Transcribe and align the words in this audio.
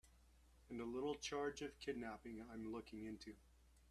And 0.71 0.81
a 0.81 0.83
little 0.83 1.13
charge 1.13 1.61
of 1.61 1.77
kidnapping 1.79 2.43
I'm 2.51 2.71
looking 2.73 3.03
into. 3.05 3.35